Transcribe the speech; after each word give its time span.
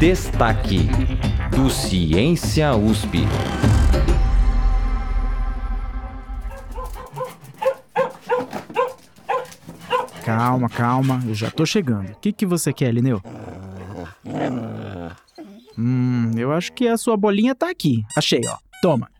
Destaque 0.00 0.88
do 1.54 1.68
Ciência 1.68 2.74
USP. 2.74 3.18
Calma, 10.24 10.70
calma, 10.70 11.22
eu 11.26 11.34
já 11.34 11.50
tô 11.50 11.66
chegando. 11.66 12.12
O 12.12 12.16
que, 12.16 12.32
que 12.32 12.46
você 12.46 12.72
quer, 12.72 12.94
Lineu? 12.94 13.20
Hum, 15.76 16.30
eu 16.34 16.50
acho 16.50 16.72
que 16.72 16.88
a 16.88 16.96
sua 16.96 17.14
bolinha 17.14 17.54
tá 17.54 17.68
aqui. 17.68 18.02
Achei, 18.16 18.40
ó. 18.48 18.56
Toma. 18.80 19.10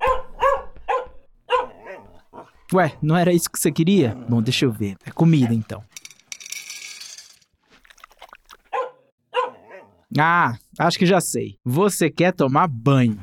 Ué, 2.72 2.94
não 3.02 3.18
era 3.18 3.34
isso 3.34 3.50
que 3.50 3.60
você 3.60 3.70
queria? 3.70 4.16
Bom, 4.26 4.40
deixa 4.40 4.64
eu 4.64 4.72
ver. 4.72 4.96
É 5.04 5.10
comida 5.10 5.52
então. 5.52 5.84
Ah, 10.18 10.56
acho 10.86 10.98
que 10.98 11.06
já 11.06 11.20
sei. 11.20 11.56
Você 11.64 12.10
quer 12.10 12.32
tomar 12.32 12.66
banho. 12.66 13.18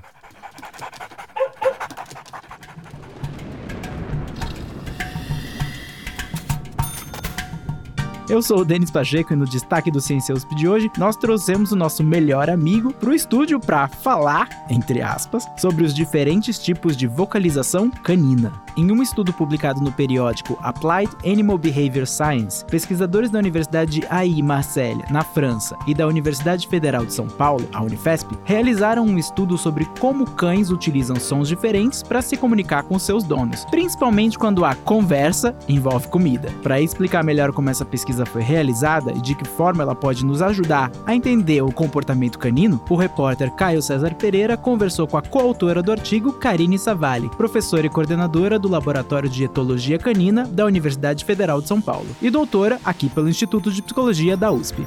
Eu 8.30 8.42
sou 8.42 8.60
o 8.60 8.66
Denis 8.66 8.92
Pacheco 8.92 9.32
e 9.32 9.38
no 9.38 9.46
destaque 9.46 9.90
do 9.90 10.02
Ciência 10.02 10.36
USP 10.36 10.54
de 10.54 10.68
hoje, 10.68 10.92
nós 10.98 11.16
trouxemos 11.16 11.72
o 11.72 11.78
nosso 11.78 12.04
melhor 12.04 12.50
amigo 12.50 12.94
para 12.94 13.10
o 13.10 13.14
estúdio 13.14 13.58
para 13.58 13.88
falar, 13.88 14.50
entre 14.70 15.02
aspas, 15.02 15.48
sobre 15.58 15.86
os 15.86 15.94
diferentes 15.94 16.60
tipos 16.60 16.98
de 16.98 17.08
vocalização 17.08 17.90
canina. 17.90 18.67
Em 18.78 18.92
um 18.92 19.02
estudo 19.02 19.34
publicado 19.34 19.82
no 19.82 19.92
periódico 19.92 20.56
Applied 20.62 21.10
Animal 21.26 21.58
Behavior 21.58 22.06
Science, 22.06 22.64
pesquisadores 22.64 23.32
da 23.32 23.40
Universidade 23.40 24.02
de 24.02 24.08
AI 24.08 24.40
Marseille, 24.44 25.04
na 25.10 25.24
França, 25.24 25.76
e 25.88 25.96
da 25.96 26.06
Universidade 26.06 26.68
Federal 26.68 27.04
de 27.04 27.12
São 27.12 27.28
Paulo, 27.28 27.68
a 27.74 27.82
Unifesp, 27.82 28.38
realizaram 28.44 29.04
um 29.04 29.18
estudo 29.18 29.58
sobre 29.58 29.84
como 30.00 30.30
cães 30.30 30.70
utilizam 30.70 31.16
sons 31.16 31.48
diferentes 31.48 32.04
para 32.04 32.22
se 32.22 32.38
comunicar 32.38 32.84
com 32.84 33.00
seus 33.00 33.24
donos, 33.24 33.66
principalmente 33.66 34.38
quando 34.38 34.64
a 34.64 34.76
conversa 34.76 35.56
envolve 35.68 36.08
comida. 36.10 36.52
Para 36.62 36.80
explicar 36.80 37.24
melhor 37.24 37.52
como 37.54 37.72
essa 37.72 37.84
pesquisa 37.84 38.28
foi 38.28 38.44
realizada 38.44 39.12
e 39.12 39.20
de 39.20 39.34
que 39.34 39.46
forma 39.46 39.82
ela 39.82 39.96
pode 39.96 40.24
nos 40.24 40.40
ajudar 40.40 40.92
a 41.04 41.16
entender 41.16 41.64
o 41.64 41.72
comportamento 41.72 42.38
canino, 42.38 42.80
o 42.88 42.96
repórter 42.96 43.50
Caio 43.56 43.82
César 43.82 44.14
Pereira 44.14 44.56
conversou 44.56 45.08
com 45.08 45.18
a 45.18 45.22
coautora 45.24 45.82
do 45.82 45.92
artigo, 45.92 46.34
Karine 46.34 46.78
Savalli, 46.78 47.28
professora 47.30 47.88
e 47.88 47.90
coordenadora 47.90 48.60
do 48.60 48.67
Laboratório 48.68 49.30
de 49.30 49.44
Etologia 49.44 49.98
Canina 49.98 50.46
da 50.46 50.66
Universidade 50.66 51.24
Federal 51.26 51.62
de 51.62 51.68
São 51.68 51.82
Paulo 51.82 52.08
e 52.22 52.30
doutora 52.30 52.80
aqui 52.84 53.10
pelo 53.10 53.30
Instituto 53.30 53.72
de 53.72 53.82
Psicologia 53.82 54.36
da 54.36 54.52
USP. 54.52 54.84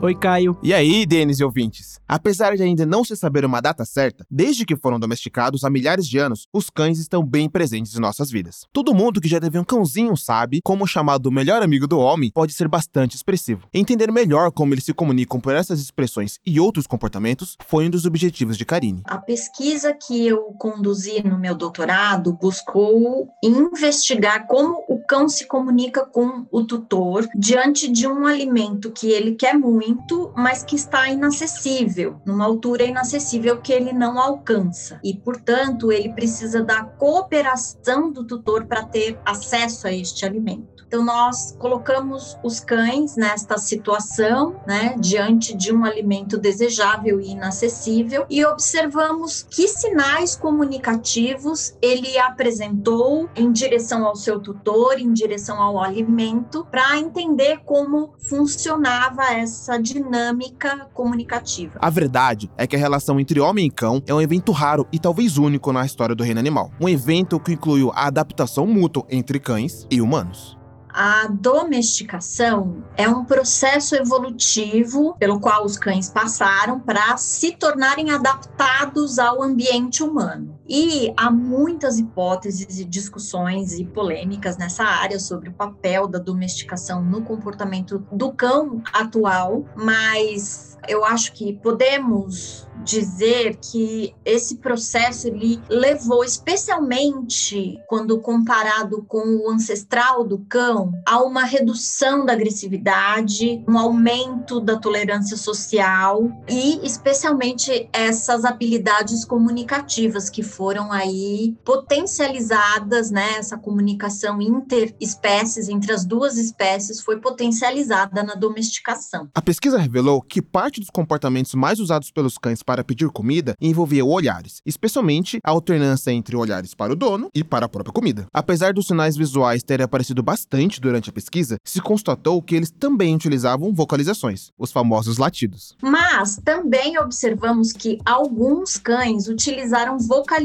Oi, 0.00 0.16
Caio. 0.16 0.56
E 0.62 0.74
aí, 0.74 1.06
Denis 1.06 1.38
e 1.38 1.44
ouvintes? 1.44 2.00
Apesar 2.08 2.56
de 2.56 2.62
ainda 2.62 2.84
não 2.84 3.04
se 3.04 3.16
saber 3.16 3.44
uma 3.44 3.60
data 3.60 3.84
certa, 3.84 4.26
desde 4.30 4.64
que 4.64 4.76
foram 4.76 4.98
domesticados 4.98 5.62
há 5.62 5.70
milhares 5.70 6.08
de 6.08 6.18
anos, 6.18 6.46
os 6.52 6.68
cães 6.68 6.98
estão 6.98 7.24
bem 7.24 7.48
presentes 7.48 7.94
em 7.94 8.00
nossas 8.00 8.30
vidas. 8.30 8.66
Todo 8.72 8.94
mundo 8.94 9.20
que 9.20 9.28
já 9.28 9.38
teve 9.38 9.58
um 9.58 9.64
cãozinho 9.64 10.16
sabe 10.16 10.60
como 10.64 10.84
o 10.84 10.86
chamado 10.88 11.30
melhor 11.30 11.62
amigo 11.62 11.86
do 11.86 11.98
homem 11.98 12.32
pode 12.32 12.52
ser 12.52 12.66
bastante 12.66 13.14
expressivo. 13.14 13.68
Entender 13.72 14.10
melhor 14.10 14.50
como 14.50 14.74
eles 14.74 14.84
se 14.84 14.92
comunicam 14.92 15.40
por 15.40 15.54
essas 15.54 15.80
expressões 15.80 16.40
e 16.44 16.58
outros 16.58 16.86
comportamentos 16.86 17.56
foi 17.66 17.86
um 17.86 17.90
dos 17.90 18.04
objetivos 18.04 18.58
de 18.58 18.64
Karine. 18.64 19.02
A 19.04 19.18
pesquisa 19.18 19.94
que 19.94 20.26
eu 20.26 20.38
conduzi 20.58 21.22
no 21.22 21.38
meu 21.38 21.54
doutorado 21.54 22.32
buscou 22.32 23.28
investigar 23.42 24.46
como 24.48 24.84
o 24.88 24.98
cão 25.06 25.28
se 25.28 25.46
comunica 25.46 26.04
com 26.04 26.44
o 26.50 26.64
tutor 26.64 27.28
diante 27.36 27.88
de 27.88 28.06
um 28.06 28.26
alimento 28.26 28.90
que 28.90 29.08
ele 29.08 29.36
quer 29.36 29.54
muito 29.56 29.81
muito, 29.82 30.32
mas 30.36 30.62
que 30.62 30.76
está 30.76 31.08
inacessível, 31.08 32.20
numa 32.24 32.44
altura 32.44 32.84
inacessível 32.84 33.60
que 33.60 33.72
ele 33.72 33.92
não 33.92 34.18
alcança. 34.18 35.00
E, 35.02 35.14
portanto, 35.14 35.90
ele 35.90 36.12
precisa 36.12 36.62
da 36.62 36.84
cooperação 36.84 38.12
do 38.12 38.24
tutor 38.24 38.66
para 38.66 38.84
ter 38.84 39.18
acesso 39.24 39.88
a 39.88 39.92
este 39.92 40.24
alimento. 40.24 40.82
Então, 40.92 41.02
nós 41.02 41.56
colocamos 41.58 42.36
os 42.44 42.60
cães 42.60 43.16
nesta 43.16 43.56
situação, 43.56 44.60
né, 44.66 44.94
diante 45.00 45.56
de 45.56 45.72
um 45.72 45.86
alimento 45.86 46.36
desejável 46.36 47.18
e 47.18 47.30
inacessível, 47.30 48.26
e 48.28 48.44
observamos 48.44 49.42
que 49.42 49.66
sinais 49.66 50.36
comunicativos 50.36 51.74
ele 51.80 52.18
apresentou 52.18 53.26
em 53.34 53.50
direção 53.50 54.04
ao 54.04 54.14
seu 54.14 54.38
tutor, 54.38 54.98
em 54.98 55.14
direção 55.14 55.62
ao 55.62 55.82
alimento, 55.82 56.66
para 56.70 56.98
entender 56.98 57.62
como 57.64 58.12
funcionava 58.28 59.32
essa 59.32 59.71
dinâmica 59.78 60.86
comunicativa. 60.92 61.78
A 61.80 61.90
verdade 61.90 62.50
é 62.56 62.66
que 62.66 62.76
a 62.76 62.78
relação 62.78 63.18
entre 63.18 63.40
homem 63.40 63.66
e 63.66 63.70
cão 63.70 64.02
é 64.06 64.14
um 64.14 64.20
evento 64.20 64.52
raro 64.52 64.86
e 64.92 64.98
talvez 64.98 65.38
único 65.38 65.72
na 65.72 65.84
história 65.84 66.14
do 66.14 66.24
reino 66.24 66.40
animal. 66.40 66.70
Um 66.80 66.88
evento 66.88 67.38
que 67.38 67.52
incluiu 67.52 67.90
a 67.94 68.06
adaptação 68.06 68.66
mútua 68.66 69.04
entre 69.10 69.38
cães 69.38 69.86
e 69.90 70.00
humanos. 70.00 70.56
A 70.94 71.26
domesticação 71.26 72.84
é 72.98 73.08
um 73.08 73.24
processo 73.24 73.94
evolutivo 73.96 75.16
pelo 75.18 75.40
qual 75.40 75.64
os 75.64 75.78
cães 75.78 76.10
passaram 76.10 76.78
para 76.78 77.16
se 77.16 77.52
tornarem 77.52 78.10
adaptados 78.10 79.18
ao 79.18 79.42
ambiente 79.42 80.02
humano. 80.02 80.58
E 80.68 81.12
há 81.16 81.30
muitas 81.30 81.98
hipóteses 81.98 82.78
e 82.78 82.84
discussões 82.84 83.78
e 83.78 83.84
polêmicas 83.84 84.56
nessa 84.56 84.84
área 84.84 85.18
sobre 85.18 85.48
o 85.48 85.52
papel 85.52 86.06
da 86.06 86.18
domesticação 86.18 87.02
no 87.02 87.22
comportamento 87.22 88.06
do 88.12 88.32
cão 88.32 88.82
atual, 88.92 89.64
mas 89.76 90.72
eu 90.88 91.04
acho 91.04 91.32
que 91.32 91.52
podemos 91.54 92.66
dizer 92.84 93.56
que 93.56 94.14
esse 94.24 94.56
processo 94.56 95.28
ele 95.28 95.62
levou 95.68 96.24
especialmente 96.24 97.80
quando 97.86 98.20
comparado 98.20 99.04
com 99.04 99.18
o 99.18 99.50
ancestral 99.50 100.24
do 100.24 100.38
cão 100.38 100.92
a 101.06 101.22
uma 101.22 101.44
redução 101.44 102.24
da 102.24 102.32
agressividade, 102.32 103.64
um 103.68 103.78
aumento 103.78 104.60
da 104.60 104.76
tolerância 104.76 105.36
social 105.36 106.30
e 106.48 106.84
especialmente 106.84 107.88
essas 107.92 108.44
habilidades 108.44 109.24
comunicativas 109.24 110.28
que 110.28 110.42
foram 110.52 110.92
aí 110.92 111.56
potencializadas, 111.64 113.10
né, 113.10 113.38
essa 113.38 113.56
comunicação 113.56 114.40
interespécies 114.40 115.68
entre 115.68 115.92
as 115.92 116.04
duas 116.04 116.36
espécies 116.36 117.00
foi 117.00 117.18
potencializada 117.18 118.22
na 118.22 118.34
domesticação. 118.34 119.28
A 119.34 119.42
pesquisa 119.42 119.78
revelou 119.78 120.20
que 120.20 120.42
parte 120.42 120.80
dos 120.80 120.90
comportamentos 120.90 121.54
mais 121.54 121.80
usados 121.80 122.10
pelos 122.10 122.36
cães 122.36 122.62
para 122.62 122.84
pedir 122.84 123.08
comida 123.10 123.54
envolvia 123.60 124.04
olhares, 124.04 124.60
especialmente 124.66 125.38
a 125.44 125.50
alternância 125.50 126.10
entre 126.10 126.36
olhares 126.36 126.74
para 126.74 126.92
o 126.92 126.96
dono 126.96 127.30
e 127.34 127.42
para 127.42 127.66
a 127.66 127.68
própria 127.68 127.92
comida. 127.92 128.26
Apesar 128.32 128.72
dos 128.72 128.86
sinais 128.86 129.16
visuais 129.16 129.62
terem 129.62 129.84
aparecido 129.84 130.22
bastante 130.22 130.80
durante 130.80 131.10
a 131.10 131.12
pesquisa, 131.12 131.56
se 131.64 131.80
constatou 131.80 132.42
que 132.42 132.54
eles 132.54 132.70
também 132.70 133.14
utilizavam 133.14 133.72
vocalizações, 133.72 134.50
os 134.58 134.70
famosos 134.70 135.18
latidos. 135.18 135.76
Mas 135.82 136.36
também 136.44 136.98
observamos 136.98 137.72
que 137.72 137.98
alguns 138.04 138.76
cães 138.76 139.28
utilizaram 139.28 139.98
vocalizações 139.98 140.41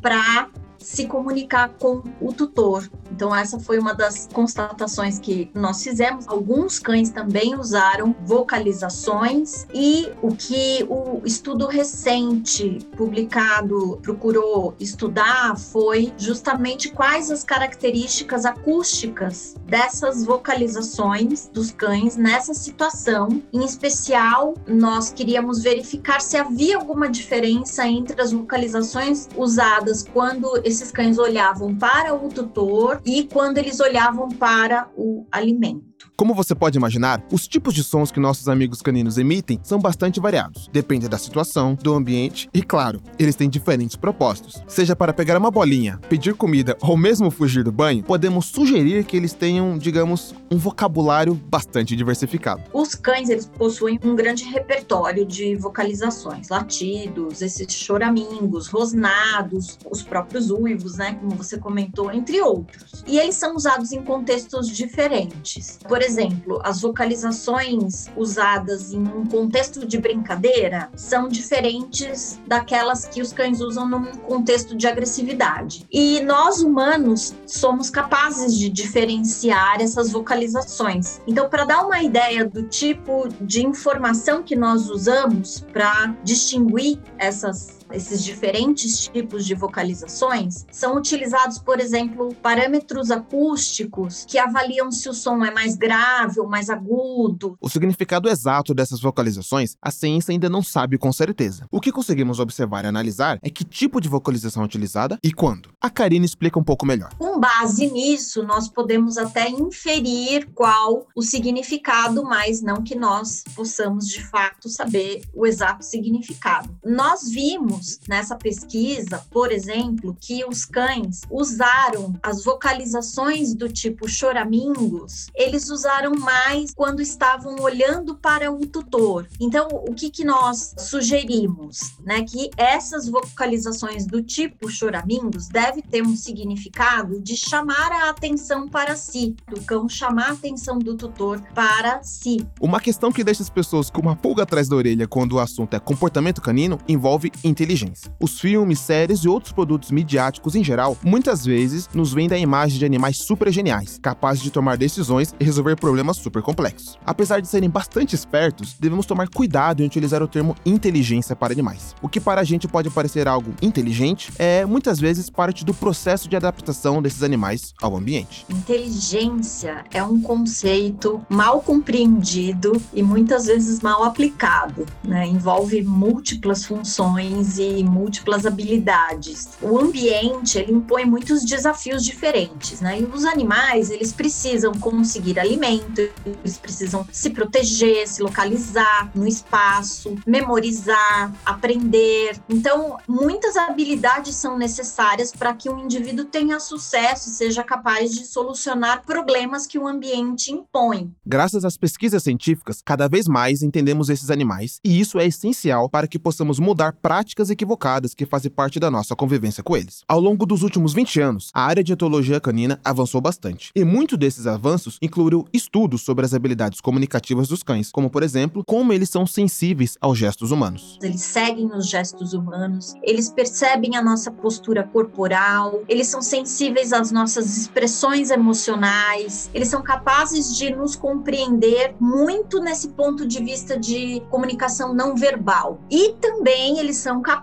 para 0.00 0.50
se 0.78 1.06
comunicar 1.06 1.70
com 1.78 2.02
o 2.20 2.32
tutor. 2.32 2.88
Então, 3.10 3.34
essa 3.34 3.58
foi 3.58 3.78
uma 3.78 3.94
das 3.94 4.28
constatações 4.32 5.18
que 5.18 5.50
nós 5.54 5.82
fizemos. 5.82 6.28
Alguns 6.28 6.78
cães 6.78 7.10
também 7.10 7.58
usaram 7.58 8.14
vocalizações, 8.24 9.66
e 9.74 10.08
o 10.22 10.34
que 10.34 10.86
o 10.88 11.22
estudo 11.24 11.66
recente 11.66 12.78
publicado 12.96 13.98
procurou 14.02 14.74
estudar 14.78 15.56
foi 15.58 16.12
justamente 16.16 16.90
quais 16.90 17.30
as 17.30 17.42
características 17.42 18.44
acústicas 18.44 19.56
dessas 19.66 20.24
vocalizações 20.24 21.48
dos 21.52 21.70
cães 21.70 22.16
nessa 22.16 22.54
situação. 22.54 23.42
Em 23.52 23.64
especial, 23.64 24.54
nós 24.66 25.10
queríamos 25.10 25.62
verificar 25.62 26.20
se 26.20 26.36
havia 26.36 26.76
alguma 26.76 27.08
diferença 27.08 27.86
entre 27.86 28.20
as 28.20 28.32
vocalizações 28.32 29.28
usadas 29.36 30.02
quando 30.02 30.60
esses 30.68 30.92
cães 30.92 31.18
olhavam 31.18 31.74
para 31.74 32.14
o 32.14 32.28
tutor 32.28 33.00
e 33.04 33.24
quando 33.24 33.58
eles 33.58 33.80
olhavam 33.80 34.28
para 34.28 34.88
o 34.96 35.26
alimento. 35.32 35.87
Como 36.18 36.34
você 36.34 36.52
pode 36.52 36.76
imaginar, 36.76 37.22
os 37.30 37.46
tipos 37.46 37.72
de 37.72 37.84
sons 37.84 38.10
que 38.10 38.18
nossos 38.18 38.48
amigos 38.48 38.82
caninos 38.82 39.18
emitem 39.18 39.60
são 39.62 39.78
bastante 39.78 40.18
variados. 40.18 40.68
Depende 40.72 41.08
da 41.08 41.16
situação, 41.16 41.76
do 41.80 41.94
ambiente 41.94 42.50
e, 42.52 42.60
claro, 42.60 43.00
eles 43.20 43.36
têm 43.36 43.48
diferentes 43.48 43.94
propósitos. 43.94 44.60
Seja 44.66 44.96
para 44.96 45.12
pegar 45.12 45.38
uma 45.38 45.48
bolinha, 45.48 46.00
pedir 46.08 46.34
comida 46.34 46.76
ou 46.80 46.96
mesmo 46.96 47.30
fugir 47.30 47.62
do 47.62 47.70
banho, 47.70 48.02
podemos 48.02 48.46
sugerir 48.46 49.04
que 49.04 49.16
eles 49.16 49.32
tenham, 49.32 49.78
digamos, 49.78 50.34
um 50.50 50.58
vocabulário 50.58 51.34
bastante 51.34 51.94
diversificado. 51.94 52.64
Os 52.72 52.96
cães, 52.96 53.28
eles 53.28 53.46
possuem 53.46 54.00
um 54.02 54.16
grande 54.16 54.42
repertório 54.42 55.24
de 55.24 55.54
vocalizações, 55.54 56.48
latidos, 56.48 57.42
esses 57.42 57.72
choramingos, 57.72 58.66
rosnados, 58.66 59.78
os 59.88 60.02
próprios 60.02 60.50
uivos, 60.50 60.96
né, 60.96 61.16
como 61.20 61.36
você 61.36 61.58
comentou, 61.58 62.10
entre 62.10 62.40
outros. 62.40 63.04
E 63.06 63.20
eles 63.20 63.36
são 63.36 63.54
usados 63.54 63.92
em 63.92 64.02
contextos 64.02 64.66
diferentes. 64.66 65.78
Por 65.86 66.07
exemplo, 66.08 66.60
as 66.64 66.80
vocalizações 66.80 68.06
usadas 68.16 68.92
em 68.92 69.00
um 69.00 69.26
contexto 69.26 69.86
de 69.86 69.98
brincadeira 69.98 70.90
são 70.96 71.28
diferentes 71.28 72.40
daquelas 72.46 73.06
que 73.06 73.20
os 73.20 73.32
cães 73.32 73.60
usam 73.60 73.88
num 73.88 74.04
contexto 74.16 74.76
de 74.76 74.86
agressividade. 74.86 75.86
E 75.92 76.20
nós 76.20 76.60
humanos 76.60 77.34
somos 77.46 77.90
capazes 77.90 78.56
de 78.56 78.68
diferenciar 78.68 79.80
essas 79.80 80.10
vocalizações. 80.10 81.20
Então, 81.26 81.48
para 81.48 81.64
dar 81.64 81.84
uma 81.84 82.02
ideia 82.02 82.44
do 82.44 82.62
tipo 82.62 83.28
de 83.40 83.64
informação 83.64 84.42
que 84.42 84.56
nós 84.56 84.88
usamos 84.88 85.64
para 85.72 86.14
distinguir 86.24 86.98
essas 87.18 87.77
esses 87.92 88.22
diferentes 88.22 89.08
tipos 89.08 89.44
de 89.44 89.54
vocalizações, 89.54 90.66
são 90.70 90.96
utilizados, 90.96 91.58
por 91.58 91.80
exemplo, 91.80 92.34
parâmetros 92.42 93.10
acústicos 93.10 94.24
que 94.26 94.38
avaliam 94.38 94.90
se 94.90 95.08
o 95.08 95.14
som 95.14 95.44
é 95.44 95.50
mais 95.50 95.76
grave 95.76 96.40
ou 96.40 96.48
mais 96.48 96.70
agudo. 96.70 97.56
O 97.60 97.68
significado 97.68 98.28
exato 98.28 98.74
dessas 98.74 99.00
vocalizações 99.00 99.76
a 99.80 99.90
ciência 99.90 100.32
ainda 100.32 100.48
não 100.48 100.62
sabe 100.62 100.98
com 100.98 101.12
certeza. 101.12 101.66
O 101.70 101.80
que 101.80 101.92
conseguimos 101.92 102.38
observar 102.38 102.84
e 102.84 102.88
analisar 102.88 103.38
é 103.42 103.50
que 103.50 103.64
tipo 103.64 104.00
de 104.00 104.08
vocalização 104.08 104.62
é 104.62 104.66
utilizada 104.66 105.18
e 105.22 105.32
quando. 105.32 105.70
A 105.80 105.90
Karine 105.90 106.26
explica 106.26 106.58
um 106.58 106.64
pouco 106.64 106.86
melhor. 106.86 107.14
Com 107.16 107.38
base 107.38 107.90
nisso, 107.90 108.42
nós 108.42 108.68
podemos 108.68 109.16
até 109.18 109.48
inferir 109.48 110.48
qual 110.54 111.06
o 111.14 111.22
significado, 111.22 112.22
mas 112.24 112.60
não 112.60 112.82
que 112.82 112.94
nós 112.94 113.44
possamos 113.54 114.08
de 114.08 114.22
fato 114.28 114.68
saber 114.68 115.22
o 115.34 115.46
exato 115.46 115.84
significado. 115.84 116.76
Nós 116.84 117.28
vimos 117.28 117.77
vimos 117.78 118.00
nessa 118.08 118.36
pesquisa, 118.36 119.24
por 119.30 119.52
exemplo, 119.52 120.16
que 120.20 120.44
os 120.44 120.64
cães 120.64 121.22
usaram 121.30 122.14
as 122.22 122.44
vocalizações 122.44 123.54
do 123.54 123.68
tipo 123.68 124.08
choramingos, 124.08 125.28
eles 125.34 125.70
usaram 125.70 126.12
mais 126.18 126.72
quando 126.74 127.00
estavam 127.00 127.56
olhando 127.60 128.16
para 128.16 128.50
o 128.50 128.66
tutor. 128.66 129.26
Então, 129.40 129.68
o 129.72 129.94
que, 129.94 130.10
que 130.10 130.24
nós 130.24 130.74
sugerimos? 130.78 131.78
Né? 132.04 132.22
Que 132.22 132.50
essas 132.56 133.08
vocalizações 133.08 134.06
do 134.06 134.22
tipo 134.22 134.68
choramingos 134.68 135.48
deve 135.48 135.82
ter 135.82 136.02
um 136.02 136.16
significado 136.16 137.20
de 137.20 137.36
chamar 137.36 137.92
a 137.92 138.10
atenção 138.10 138.68
para 138.68 138.96
si, 138.96 139.36
do 139.48 139.60
cão 139.62 139.88
chamar 139.88 140.30
a 140.30 140.32
atenção 140.32 140.78
do 140.78 140.96
tutor 140.96 141.40
para 141.54 142.02
si. 142.02 142.46
Uma 142.60 142.80
questão 142.80 143.12
que 143.12 143.24
deixa 143.24 143.42
as 143.42 143.50
pessoas 143.50 143.90
com 143.90 144.00
uma 144.00 144.16
pulga 144.16 144.42
atrás 144.42 144.68
da 144.68 144.76
orelha 144.76 145.06
quando 145.06 145.32
o 145.34 145.40
assunto 145.40 145.74
é 145.74 145.80
comportamento 145.80 146.40
canino 146.40 146.78
envolve 146.88 147.30
inteligência 147.44 147.67
inteligência. 147.68 148.10
Os 148.18 148.40
filmes, 148.40 148.78
séries 148.78 149.20
e 149.20 149.28
outros 149.28 149.52
produtos 149.52 149.90
midiáticos 149.90 150.54
em 150.54 150.64
geral 150.64 150.96
muitas 151.04 151.44
vezes 151.44 151.88
nos 151.92 152.12
vendem 152.12 152.38
a 152.38 152.40
imagem 152.40 152.78
de 152.78 152.86
animais 152.86 153.18
super 153.18 153.52
geniais, 153.52 153.98
capazes 154.02 154.42
de 154.42 154.50
tomar 154.50 154.78
decisões 154.78 155.34
e 155.38 155.44
resolver 155.44 155.76
problemas 155.76 156.16
super 156.16 156.42
complexos. 156.42 156.98
Apesar 157.04 157.40
de 157.40 157.48
serem 157.48 157.68
bastante 157.68 158.14
espertos, 158.14 158.74
devemos 158.80 159.04
tomar 159.04 159.28
cuidado 159.28 159.82
em 159.82 159.86
utilizar 159.86 160.22
o 160.22 160.28
termo 160.28 160.56
inteligência 160.64 161.36
para 161.36 161.52
animais. 161.52 161.94
O 162.00 162.08
que 162.08 162.20
para 162.20 162.40
a 162.40 162.44
gente 162.44 162.66
pode 162.66 162.88
parecer 162.88 163.28
algo 163.28 163.52
inteligente 163.60 164.32
é 164.38 164.64
muitas 164.64 164.98
vezes 164.98 165.28
parte 165.28 165.64
do 165.64 165.74
processo 165.74 166.28
de 166.28 166.36
adaptação 166.36 167.02
desses 167.02 167.22
animais 167.22 167.74
ao 167.82 167.96
ambiente. 167.96 168.46
Inteligência 168.48 169.84
é 169.92 170.02
um 170.02 170.20
conceito 170.20 171.20
mal 171.28 171.60
compreendido 171.60 172.80
e 172.94 173.02
muitas 173.02 173.46
vezes 173.46 173.80
mal 173.80 174.04
aplicado, 174.04 174.86
né? 175.04 175.26
envolve 175.26 175.82
múltiplas 175.82 176.64
funções 176.64 177.57
e 177.58 177.84
múltiplas 177.84 178.46
habilidades. 178.46 179.48
O 179.60 179.78
ambiente, 179.78 180.58
ele 180.58 180.72
impõe 180.72 181.04
muitos 181.04 181.44
desafios 181.44 182.04
diferentes, 182.04 182.80
né? 182.80 183.00
E 183.00 183.04
os 183.04 183.24
animais, 183.24 183.90
eles 183.90 184.12
precisam 184.12 184.72
conseguir 184.74 185.38
alimento, 185.38 186.08
eles 186.24 186.58
precisam 186.58 187.06
se 187.12 187.30
proteger, 187.30 188.06
se 188.06 188.22
localizar 188.22 189.10
no 189.14 189.26
espaço, 189.26 190.14
memorizar, 190.26 191.32
aprender. 191.44 192.38
Então, 192.48 192.98
muitas 193.06 193.56
habilidades 193.56 194.34
são 194.36 194.56
necessárias 194.56 195.32
para 195.32 195.54
que 195.54 195.68
um 195.68 195.78
indivíduo 195.78 196.24
tenha 196.24 196.60
sucesso 196.60 197.28
e 197.28 197.32
seja 197.32 197.62
capaz 197.62 198.12
de 198.14 198.26
solucionar 198.26 199.04
problemas 199.04 199.66
que 199.66 199.78
o 199.78 199.86
ambiente 199.86 200.52
impõe. 200.52 201.12
Graças 201.26 201.64
às 201.64 201.76
pesquisas 201.76 202.22
científicas, 202.22 202.82
cada 202.84 203.08
vez 203.08 203.26
mais 203.26 203.62
entendemos 203.62 204.08
esses 204.08 204.30
animais, 204.30 204.80
e 204.84 205.00
isso 205.00 205.18
é 205.18 205.26
essencial 205.26 205.88
para 205.88 206.06
que 206.06 206.18
possamos 206.18 206.58
mudar 206.58 206.92
práticas 206.92 207.47
equivocadas 207.50 208.14
que 208.14 208.26
fazem 208.26 208.50
parte 208.50 208.78
da 208.78 208.90
nossa 208.90 209.16
convivência 209.16 209.62
com 209.62 209.76
eles. 209.76 210.02
Ao 210.06 210.20
longo 210.20 210.46
dos 210.46 210.62
últimos 210.62 210.92
20 210.92 211.20
anos, 211.20 211.50
a 211.54 211.62
área 211.62 211.82
de 211.82 211.92
etologia 211.92 212.40
canina 212.40 212.80
avançou 212.84 213.20
bastante, 213.20 213.70
e 213.74 213.84
muito 213.84 214.16
desses 214.16 214.46
avanços 214.46 214.98
incluiu 215.02 215.46
estudos 215.52 216.02
sobre 216.02 216.24
as 216.24 216.34
habilidades 216.34 216.80
comunicativas 216.80 217.48
dos 217.48 217.62
cães, 217.62 217.90
como 217.90 218.10
por 218.10 218.22
exemplo, 218.22 218.62
como 218.66 218.92
eles 218.92 219.10
são 219.10 219.26
sensíveis 219.26 219.96
aos 220.00 220.18
gestos 220.18 220.50
humanos. 220.50 220.98
Eles 221.02 221.22
seguem 221.22 221.70
os 221.74 221.88
gestos 221.88 222.32
humanos, 222.32 222.94
eles 223.02 223.30
percebem 223.30 223.96
a 223.96 224.02
nossa 224.02 224.30
postura 224.30 224.82
corporal, 224.82 225.82
eles 225.88 226.08
são 226.08 226.22
sensíveis 226.22 226.92
às 226.92 227.10
nossas 227.10 227.56
expressões 227.56 228.30
emocionais, 228.30 229.50
eles 229.54 229.68
são 229.68 229.82
capazes 229.82 230.56
de 230.56 230.74
nos 230.74 230.94
compreender 230.94 231.94
muito 232.00 232.60
nesse 232.60 232.88
ponto 232.88 233.26
de 233.26 233.42
vista 233.42 233.78
de 233.78 234.22
comunicação 234.30 234.94
não 234.94 235.16
verbal. 235.16 235.80
E 235.90 236.14
também 236.20 236.78
eles 236.78 236.96
são 236.96 237.20
capazes 237.22 237.37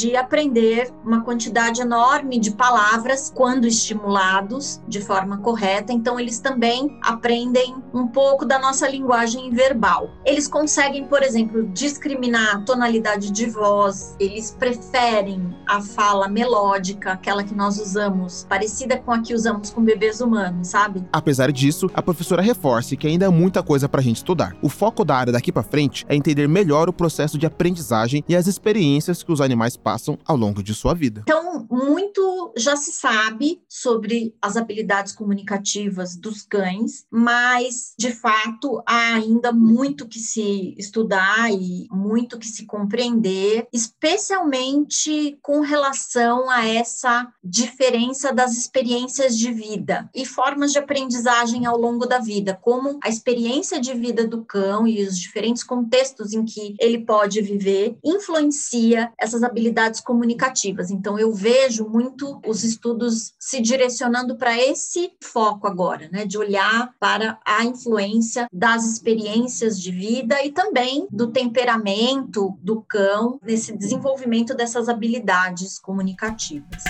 de 0.00 0.16
aprender 0.16 0.92
uma 1.04 1.22
quantidade 1.22 1.80
enorme 1.80 2.38
de 2.38 2.52
palavras 2.52 3.32
quando 3.34 3.66
estimulados 3.66 4.80
de 4.88 5.00
forma 5.00 5.38
correta. 5.38 5.92
Então, 5.92 6.18
eles 6.18 6.38
também 6.38 6.98
aprendem 7.02 7.76
um 7.92 8.06
pouco 8.06 8.44
da 8.44 8.58
nossa 8.58 8.88
linguagem 8.88 9.50
verbal. 9.50 10.10
Eles 10.24 10.46
conseguem, 10.46 11.06
por 11.06 11.22
exemplo, 11.22 11.66
discriminar 11.68 12.56
a 12.56 12.60
tonalidade 12.60 13.30
de 13.30 13.46
voz, 13.46 14.14
eles 14.18 14.54
preferem 14.58 15.56
a 15.66 15.80
fala 15.80 16.28
melódica, 16.28 17.12
aquela 17.12 17.42
que 17.42 17.54
nós 17.54 17.80
usamos, 17.80 18.46
parecida 18.48 18.96
com 18.98 19.12
a 19.12 19.20
que 19.20 19.34
usamos 19.34 19.70
com 19.70 19.82
bebês 19.82 20.20
humanos, 20.20 20.68
sabe? 20.68 21.04
Apesar 21.12 21.50
disso, 21.50 21.90
a 21.94 22.02
professora 22.02 22.42
reforça 22.42 22.96
que 22.96 23.06
ainda 23.06 23.26
há 23.26 23.30
muita 23.30 23.62
coisa 23.62 23.88
para 23.88 24.00
a 24.00 24.04
gente 24.04 24.16
estudar. 24.16 24.56
O 24.62 24.68
foco 24.68 25.04
da 25.04 25.16
área 25.16 25.32
daqui 25.32 25.50
para 25.50 25.62
frente 25.62 26.04
é 26.08 26.14
entender 26.14 26.48
melhor 26.48 26.88
o 26.88 26.92
processo 26.92 27.38
de 27.38 27.46
aprendizagem 27.46 28.24
e 28.28 28.36
as 28.36 28.46
experiências 28.46 29.15
que 29.22 29.32
os 29.32 29.40
animais 29.40 29.76
passam 29.76 30.18
ao 30.24 30.36
longo 30.36 30.62
de 30.62 30.74
sua 30.74 30.94
vida. 30.94 31.22
Então, 31.22 31.45
muito 31.70 32.52
já 32.56 32.76
se 32.76 32.92
sabe 32.92 33.62
sobre 33.68 34.34
as 34.40 34.56
habilidades 34.56 35.12
comunicativas 35.12 36.16
dos 36.16 36.42
cães, 36.42 37.04
mas 37.10 37.94
de 37.98 38.12
fato 38.12 38.82
há 38.86 39.14
ainda 39.14 39.52
muito 39.52 40.06
que 40.06 40.18
se 40.18 40.74
estudar 40.78 41.52
e 41.52 41.86
muito 41.90 42.38
que 42.38 42.46
se 42.46 42.66
compreender, 42.66 43.66
especialmente 43.72 45.38
com 45.42 45.60
relação 45.60 46.48
a 46.50 46.66
essa 46.66 47.28
diferença 47.42 48.32
das 48.32 48.56
experiências 48.56 49.36
de 49.36 49.52
vida 49.52 50.08
e 50.14 50.24
formas 50.24 50.72
de 50.72 50.78
aprendizagem 50.78 51.66
ao 51.66 51.78
longo 51.78 52.06
da 52.06 52.18
vida, 52.18 52.58
como 52.60 52.98
a 53.02 53.08
experiência 53.08 53.80
de 53.80 53.94
vida 53.94 54.26
do 54.26 54.44
cão 54.44 54.86
e 54.86 55.02
os 55.02 55.18
diferentes 55.18 55.62
contextos 55.62 56.32
em 56.32 56.44
que 56.44 56.74
ele 56.78 57.04
pode 57.04 57.40
viver 57.40 57.96
influencia 58.04 59.12
essas 59.18 59.42
habilidades 59.42 60.00
comunicativas. 60.00 60.90
Então, 60.90 61.18
eu 61.18 61.32
vejo 61.32 61.45
muito 61.88 62.40
os 62.46 62.64
estudos 62.64 63.34
se 63.38 63.60
direcionando 63.60 64.36
para 64.36 64.56
esse 64.56 65.12
foco 65.22 65.66
agora, 65.66 66.08
né, 66.10 66.24
de 66.24 66.38
olhar 66.38 66.94
para 66.98 67.38
a 67.44 67.64
influência 67.64 68.46
das 68.52 68.84
experiências 68.84 69.80
de 69.80 69.90
vida 69.90 70.44
e 70.44 70.52
também 70.52 71.06
do 71.10 71.28
temperamento 71.28 72.56
do 72.62 72.82
cão 72.82 73.38
nesse 73.42 73.76
desenvolvimento 73.76 74.54
dessas 74.54 74.88
habilidades 74.88 75.78
comunicativas. 75.78 76.82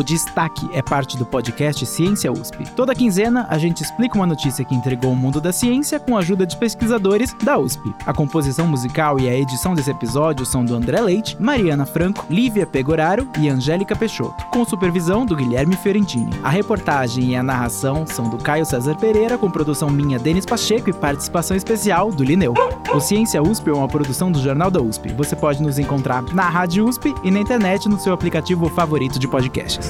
O 0.00 0.02
Destaque 0.02 0.66
é 0.72 0.80
parte 0.80 1.18
do 1.18 1.26
podcast 1.26 1.84
Ciência 1.84 2.32
USP. 2.32 2.64
Toda 2.74 2.94
quinzena, 2.94 3.46
a 3.50 3.58
gente 3.58 3.82
explica 3.82 4.14
uma 4.14 4.26
notícia 4.26 4.64
que 4.64 4.74
entregou 4.74 5.12
o 5.12 5.14
mundo 5.14 5.42
da 5.42 5.52
ciência 5.52 6.00
com 6.00 6.16
a 6.16 6.20
ajuda 6.20 6.46
de 6.46 6.56
pesquisadores 6.56 7.36
da 7.44 7.58
USP. 7.58 7.94
A 8.06 8.14
composição 8.14 8.66
musical 8.66 9.20
e 9.20 9.28
a 9.28 9.36
edição 9.36 9.74
desse 9.74 9.90
episódio 9.90 10.46
são 10.46 10.64
do 10.64 10.74
André 10.74 11.02
Leite, 11.02 11.36
Mariana 11.38 11.84
Franco, 11.84 12.24
Lívia 12.30 12.66
Pegoraro 12.66 13.28
e 13.38 13.50
Angélica 13.50 13.94
Peixoto, 13.94 14.42
com 14.46 14.64
supervisão 14.64 15.26
do 15.26 15.36
Guilherme 15.36 15.76
Fiorentini. 15.76 16.32
A 16.42 16.48
reportagem 16.48 17.32
e 17.32 17.36
a 17.36 17.42
narração 17.42 18.06
são 18.06 18.30
do 18.30 18.38
Caio 18.38 18.64
César 18.64 18.94
Pereira, 18.94 19.36
com 19.36 19.50
produção 19.50 19.90
minha 19.90 20.18
Denis 20.18 20.46
Pacheco 20.46 20.88
e 20.88 20.94
participação 20.94 21.54
especial 21.54 22.10
do 22.10 22.24
Lineu. 22.24 22.54
O 22.94 23.00
Ciência 23.00 23.42
USP 23.42 23.68
é 23.68 23.74
uma 23.74 23.86
produção 23.86 24.32
do 24.32 24.40
Jornal 24.40 24.70
da 24.70 24.80
USP. 24.80 25.12
Você 25.12 25.36
pode 25.36 25.62
nos 25.62 25.78
encontrar 25.78 26.22
na 26.32 26.48
Rádio 26.48 26.88
USP 26.88 27.14
e 27.22 27.30
na 27.30 27.38
internet 27.38 27.86
no 27.86 28.00
seu 28.00 28.14
aplicativo 28.14 28.66
favorito 28.70 29.18
de 29.18 29.28
podcasts. 29.28 29.89